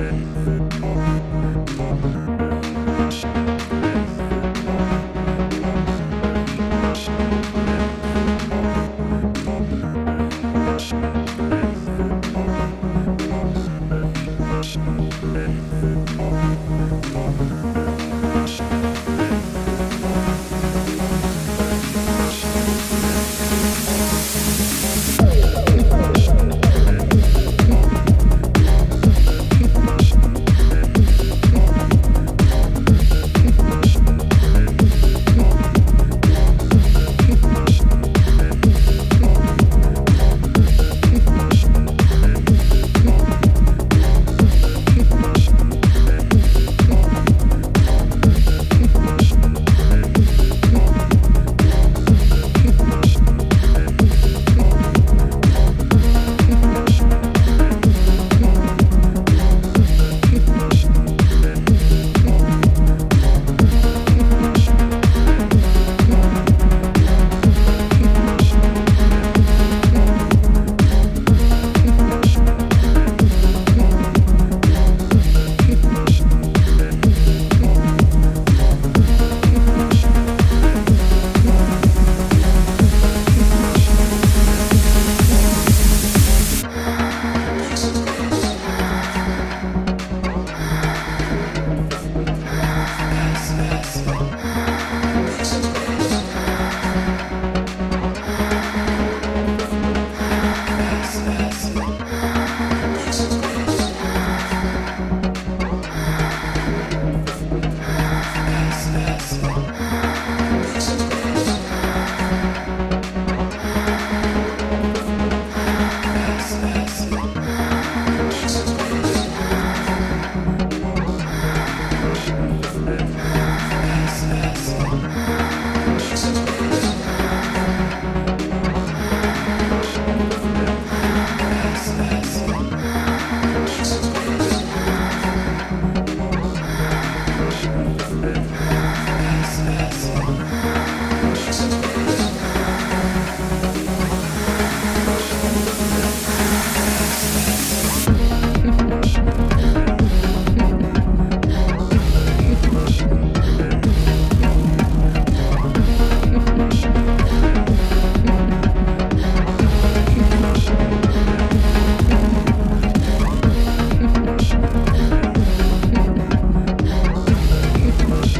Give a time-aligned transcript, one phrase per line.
[0.00, 0.76] acid,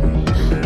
[0.00, 0.61] Música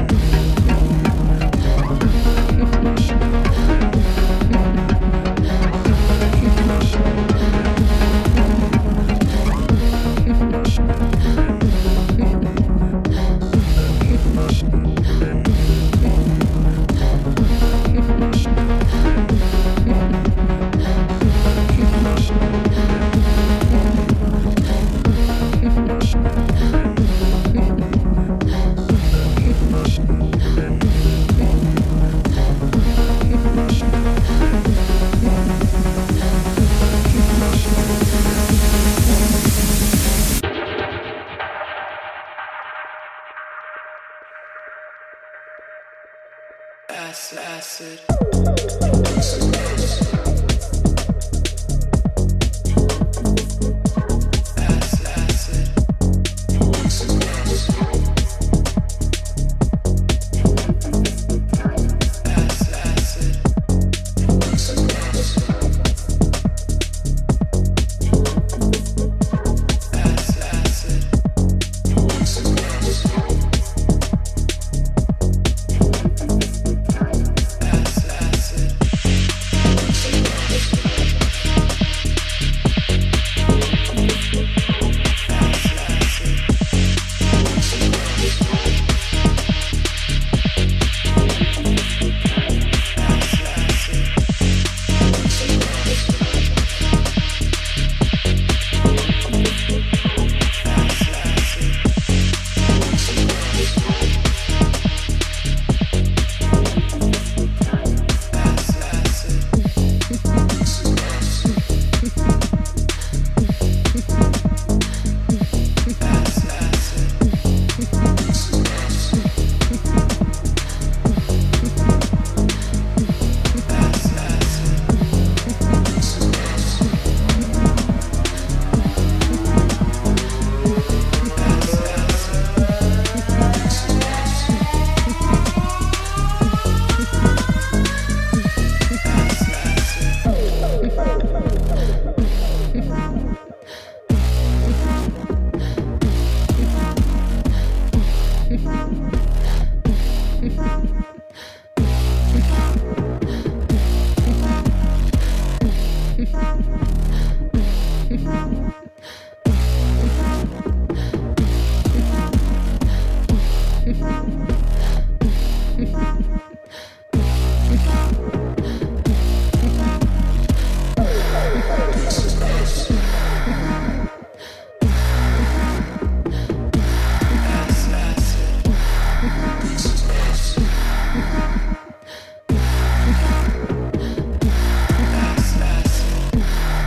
[119.10, 119.55] Peace.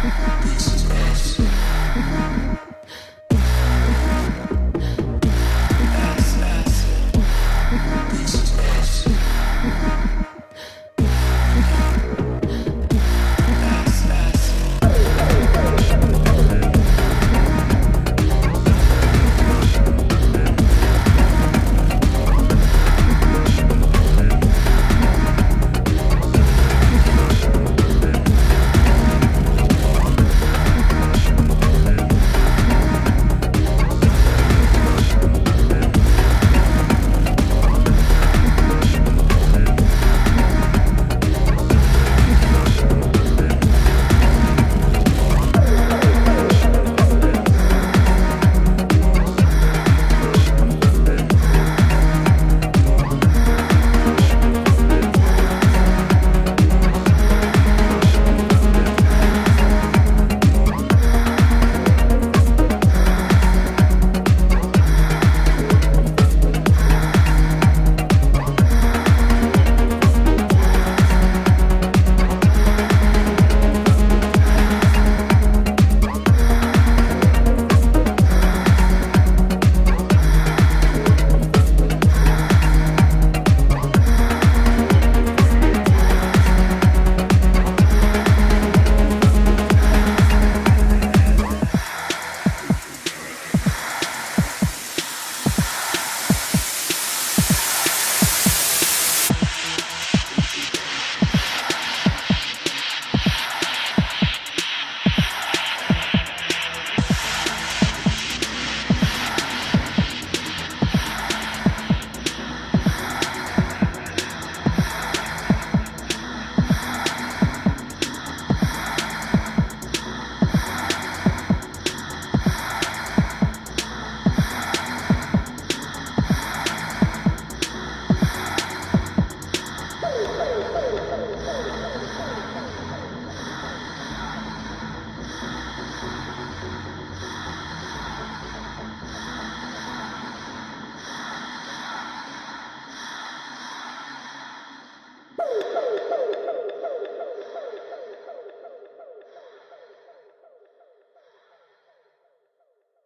[0.10, 0.50] Yeah.